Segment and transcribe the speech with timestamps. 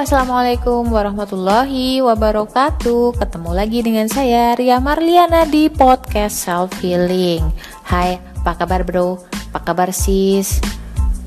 [0.00, 3.20] assalamualaikum warahmatullahi wabarakatuh.
[3.20, 7.44] Ketemu lagi dengan saya Ria Marliana di podcast Self Healing.
[7.84, 9.20] Hai, apa kabar bro?
[9.52, 10.56] Apa kabar sis?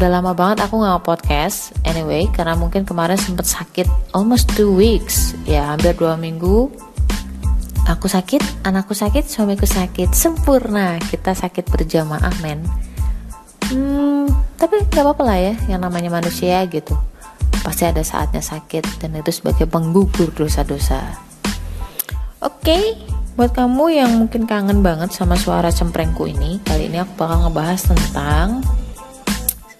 [0.00, 1.76] Udah lama banget aku nggak podcast.
[1.84, 3.84] Anyway, karena mungkin kemarin sempet sakit
[4.16, 6.72] almost two weeks, ya hampir dua minggu.
[7.84, 10.96] Aku sakit, anakku sakit, suamiku sakit, sempurna.
[11.04, 12.64] Kita sakit berjamaah men.
[13.68, 14.24] Hmm,
[14.56, 16.96] tapi nggak apa-apa lah ya, yang namanya manusia gitu
[17.64, 21.16] pasti ada saatnya sakit dan itu sebagai penggugur dosa-dosa.
[22.44, 22.84] Oke, okay,
[23.40, 27.80] buat kamu yang mungkin kangen banget sama suara cemprengku ini, kali ini aku bakal ngebahas
[27.88, 28.60] tentang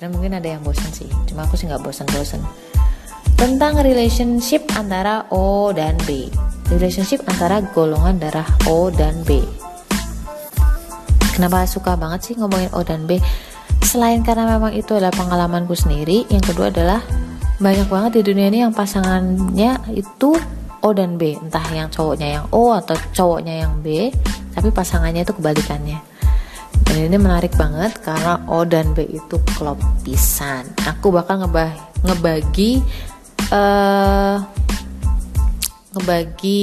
[0.05, 2.45] mungkin ada yang bosan sih, cuma aku sih nggak bosan-bosan
[3.41, 6.28] tentang relationship antara O dan B.
[6.73, 9.45] Relationship antara golongan darah O dan B.
[11.34, 13.19] Kenapa suka banget sih ngomongin O dan B?
[13.84, 17.03] Selain karena memang itu adalah pengalamanku sendiri, yang kedua adalah
[17.58, 20.34] banyak banget di dunia ini yang pasangannya itu
[20.84, 21.38] O dan B.
[21.38, 24.10] Entah yang cowoknya yang O atau cowoknya yang B
[24.55, 25.98] tapi pasangannya itu kebalikannya.
[26.84, 30.66] Dan ini menarik banget karena O dan B itu klop pisan.
[30.84, 31.70] Aku bakal ngebah
[32.05, 32.84] ngebagi
[33.50, 34.38] uh,
[35.94, 36.62] ngebagi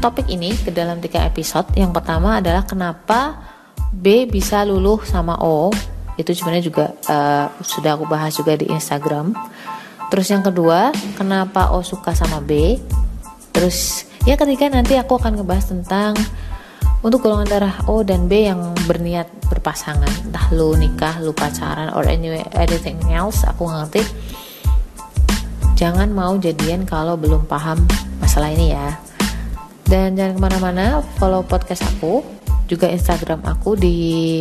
[0.00, 1.68] topik ini ke dalam tiga episode.
[1.76, 3.38] Yang pertama adalah kenapa
[3.94, 5.70] B bisa luluh sama O
[6.14, 9.34] itu sebenarnya juga uh, sudah aku bahas juga di Instagram.
[10.12, 12.78] Terus yang kedua kenapa O suka sama B?
[13.50, 16.14] Terus yang ketiga nanti aku akan ngebahas tentang
[17.04, 20.30] untuk golongan darah O dan B yang berniat berpasangan.
[20.30, 24.00] Entah lu nikah lu pacaran or anyway anything else aku ngerti.
[25.74, 27.82] Jangan mau jadian kalau belum paham
[28.22, 28.96] masalah ini ya.
[29.84, 30.84] Dan jangan ke mana-mana
[31.20, 32.24] follow podcast aku
[32.64, 34.40] juga Instagram aku di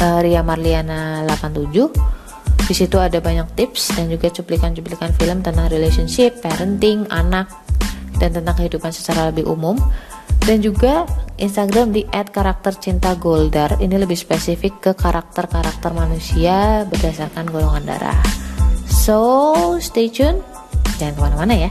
[0.00, 2.20] uh, Ria Marliana 87
[2.70, 7.50] di situ ada banyak tips dan juga cuplikan-cuplikan film tentang relationship, parenting, anak,
[8.22, 9.74] dan tentang kehidupan secara lebih umum.
[10.38, 11.02] Dan juga
[11.34, 18.22] Instagram di @karaktercintagoldar ini lebih spesifik ke karakter-karakter manusia berdasarkan golongan darah.
[18.86, 20.38] So, stay tune,
[21.02, 21.70] jangan ke mana-mana ya.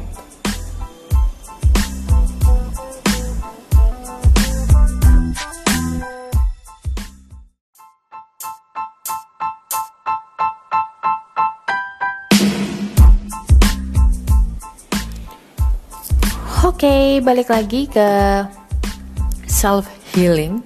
[16.80, 18.08] Okay, balik lagi ke
[19.52, 19.84] self
[20.16, 20.64] healing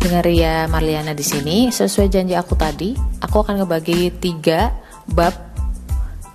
[0.00, 1.68] dengan Ria Marliana di sini.
[1.68, 4.72] Sesuai janji aku tadi, aku akan ngebagi tiga
[5.12, 5.36] bab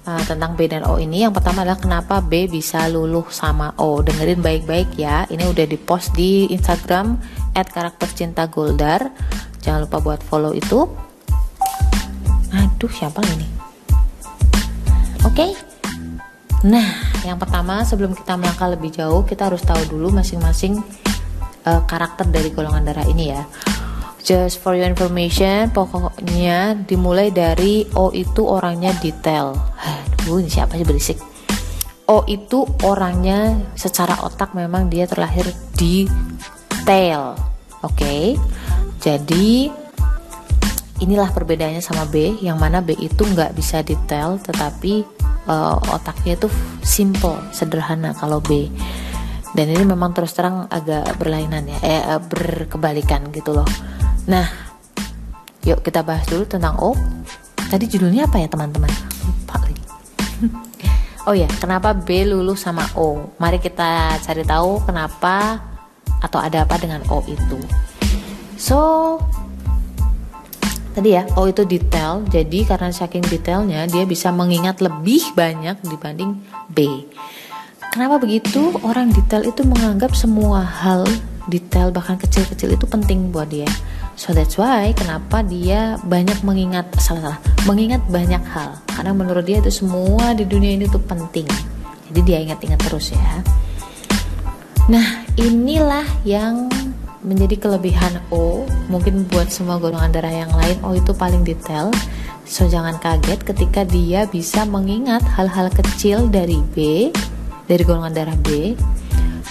[0.06, 1.26] uh, tentang B dan O ini.
[1.26, 4.06] Yang pertama adalah kenapa B bisa luluh sama O.
[4.06, 5.26] Dengerin baik-baik ya.
[5.34, 7.18] Ini udah dipost di Instagram
[7.58, 9.10] @karaktercintagoldar.
[9.66, 10.86] Jangan lupa buat follow itu.
[12.54, 13.50] Aduh, siapa ini?
[15.26, 15.42] Oke.
[15.42, 15.52] Okay.
[16.70, 20.82] Nah, yang pertama, sebelum kita melangkah lebih jauh, kita harus tahu dulu masing-masing
[21.70, 23.46] uh, karakter dari golongan darah ini ya.
[24.22, 29.58] Just for your information, pokoknya dimulai dari O itu orangnya detail.
[29.82, 31.18] Aduh, ini siapa sih berisik?
[32.06, 37.34] O itu orangnya secara otak memang dia terlahir detail.
[37.82, 37.98] Oke.
[37.98, 38.26] Okay?
[39.02, 39.74] Jadi
[41.02, 45.02] inilah perbedaannya sama B, yang mana B itu nggak bisa detail, tetapi
[45.48, 46.48] uh, otaknya itu
[46.84, 48.70] simple, sederhana kalau B.
[49.52, 53.68] Dan ini memang terus terang agak berlainan ya, eh berkebalikan gitu loh.
[54.28, 54.48] Nah,
[55.68, 56.96] yuk kita bahas dulu tentang O.
[57.72, 58.92] Tadi judulnya apa ya teman-teman?
[61.30, 63.30] Oh ya, kenapa B lulus sama O?
[63.38, 65.62] Mari kita cari tahu kenapa
[66.18, 67.62] atau ada apa dengan O itu.
[68.58, 69.22] So,
[70.92, 72.24] tadi ya oh itu detail.
[72.28, 76.40] Jadi karena saking detailnya dia bisa mengingat lebih banyak dibanding
[76.72, 77.08] B.
[77.92, 78.72] Kenapa begitu?
[78.88, 81.04] Orang detail itu menganggap semua hal
[81.50, 83.68] detail bahkan kecil-kecil itu penting buat dia.
[84.16, 88.78] So that's why kenapa dia banyak mengingat salah-salah mengingat banyak hal.
[88.92, 91.48] Karena menurut dia itu semua di dunia ini tuh penting.
[92.12, 93.44] Jadi dia ingat-ingat terus ya.
[94.92, 96.68] Nah inilah yang
[97.22, 101.94] menjadi kelebihan O mungkin buat semua golongan darah yang lain O itu paling detail.
[102.44, 107.10] So jangan kaget ketika dia bisa mengingat hal-hal kecil dari B
[107.70, 108.74] dari golongan darah B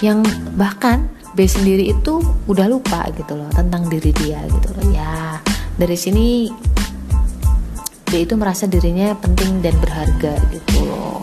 [0.03, 0.27] yang
[0.59, 1.07] bahkan
[1.39, 2.19] B sendiri itu
[2.51, 4.85] udah lupa gitu loh tentang diri dia gitu loh.
[4.91, 5.39] Ya
[5.79, 6.51] dari sini
[8.11, 11.23] B itu merasa dirinya penting dan berharga gitu loh.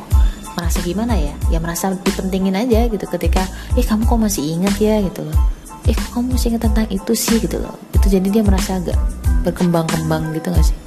[0.56, 1.36] Merasa gimana ya?
[1.54, 3.46] Ya merasa dipentingin aja gitu ketika
[3.78, 5.04] eh kamu kok masih ingat ya?
[5.04, 5.56] gitu loh
[5.88, 9.00] eh kamu masih ingat tentang itu sih gitu loh itu jadi dia merasa agak
[9.48, 10.78] berkembang-kembang gitu gak sih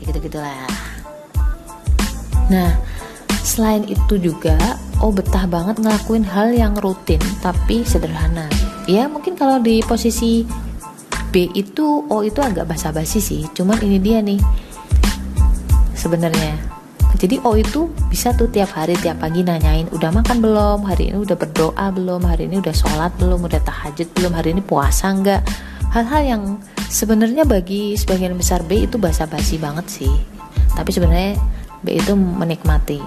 [0.00, 0.54] ya gitu gitulah
[2.46, 2.78] Nah,
[3.42, 8.46] selain itu juga O betah banget ngelakuin hal yang rutin tapi sederhana.
[8.86, 10.46] Ya mungkin kalau di posisi
[11.34, 13.42] B itu O itu agak basa-basi sih.
[13.50, 14.38] Cuman ini dia nih.
[15.98, 16.54] Sebenarnya
[17.16, 20.84] jadi O itu bisa tuh tiap hari tiap pagi nanyain udah makan belum?
[20.84, 22.20] Hari ini udah berdoa belum?
[22.28, 23.40] Hari ini udah sholat belum?
[23.40, 24.36] Udah tahajud belum?
[24.36, 25.40] Hari ini puasa enggak?
[25.96, 26.42] Hal-hal yang
[26.92, 30.12] sebenarnya bagi sebagian besar B itu basa-basi banget sih.
[30.76, 31.40] Tapi sebenarnya
[31.80, 33.00] B itu menikmati.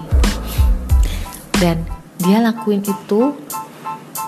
[1.54, 1.86] Dan
[2.18, 3.30] dia lakuin itu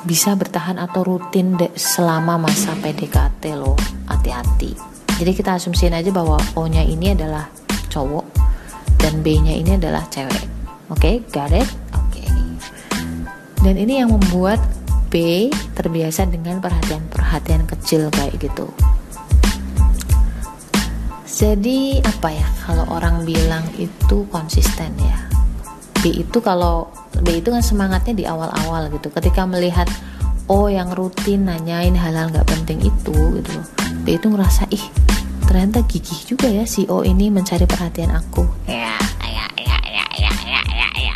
[0.06, 3.75] bisa bertahan atau rutin selama masa PDKT loh.
[4.06, 4.79] Hati-hati.
[5.19, 7.50] Jadi kita asumsiin aja bahwa O nya ini adalah
[7.90, 8.41] cowok
[9.02, 10.46] dan B nya ini adalah cewek.
[10.88, 11.66] Oke okay, got it?
[11.93, 12.22] Oke.
[12.22, 12.31] Okay.
[13.66, 14.62] dan ini yang membuat
[15.10, 18.70] B terbiasa dengan perhatian-perhatian kecil kayak gitu.
[21.26, 22.46] Jadi apa ya?
[22.62, 25.19] Kalau orang bilang itu konsisten ya.
[25.98, 26.88] B itu kalau
[27.20, 29.10] B itu kan semangatnya di awal-awal gitu.
[29.10, 29.90] Ketika melihat
[30.50, 33.52] O yang rutin nanyain hal-hal nggak penting itu gitu
[34.02, 34.84] B itu ngerasa ih
[35.44, 38.46] ternyata gigih juga ya si O ini mencari perhatian aku.
[38.66, 41.14] Ya ya ya ya ya ya ya ya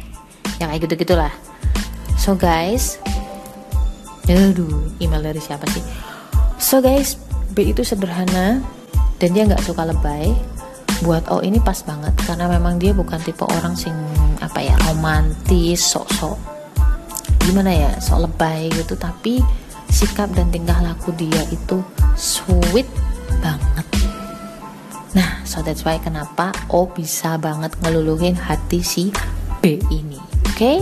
[0.57, 1.33] yang kayak gitu gitulah
[2.17, 2.97] so guys.
[4.27, 5.85] Aduh email dari siapa sih?
[6.59, 7.21] So guys
[7.55, 8.65] B itu sederhana
[9.21, 10.33] dan dia nggak suka lebay.
[11.05, 13.93] Buat oh ini pas banget karena memang dia bukan tipe orang sing
[14.41, 16.41] apa ya romantis sok-sok
[17.45, 18.97] gimana ya sok lebay gitu.
[18.97, 19.45] Tapi
[19.93, 21.85] sikap dan tingkah laku dia itu
[22.17, 22.89] sweet
[23.45, 23.76] banget
[25.17, 29.09] nah so that's why kenapa O bisa banget ngeluluhin hati si
[29.65, 30.77] B ini oke okay?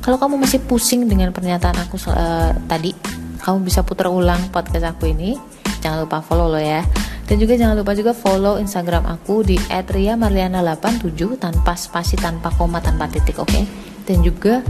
[0.00, 2.96] kalau kamu masih pusing dengan pernyataan aku uh, tadi
[3.44, 5.36] kamu bisa putar ulang podcast aku ini
[5.84, 6.80] jangan lupa follow lo ya
[7.24, 13.08] dan juga jangan lupa juga follow Instagram aku di @riamarliana87 tanpa spasi, tanpa koma, tanpa
[13.08, 13.48] titik, oke?
[13.48, 13.64] Okay?
[14.04, 14.60] Dan juga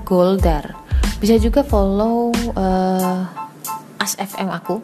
[0.00, 0.72] Goldar.
[1.20, 3.20] Bisa juga follow uh,
[4.00, 4.80] As FM aku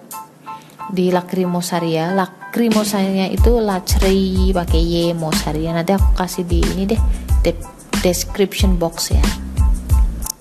[0.92, 2.12] di Lakrimosaria.
[2.54, 5.74] Lakrimosarianya itu Lacri pakai Y Mosaria.
[5.74, 7.02] Nanti aku kasih di ini deh,
[7.42, 7.50] de
[7.98, 9.24] description box ya.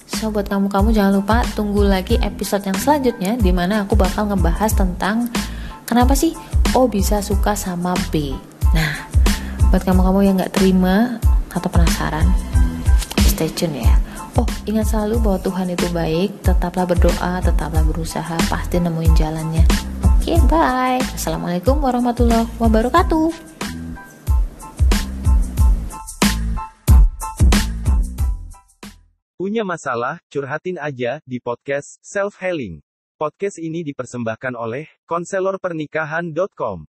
[0.06, 4.78] So buat kamu-kamu jangan lupa tunggu lagi episode yang selanjutnya di mana aku bakal ngebahas
[4.78, 5.34] tentang
[5.84, 6.34] Kenapa sih
[6.74, 8.34] O bisa suka sama B?
[8.72, 9.10] Nah,
[9.70, 11.22] buat kamu-kamu yang nggak terima
[11.54, 12.26] atau penasaran,
[13.30, 13.94] stay tune ya.
[14.34, 16.42] Oh, ingat selalu bahwa Tuhan itu baik.
[16.42, 19.83] Tetaplah berdoa, tetaplah berusaha, pasti nemuin jalannya.
[20.24, 21.04] Oke, okay, bye.
[21.20, 23.28] Assalamualaikum warahmatullahi wabarakatuh.
[29.36, 32.80] Punya masalah, curhatin aja di podcast Self Healing.
[33.20, 36.88] Podcast ini dipersembahkan oleh konselorpernikahan.com.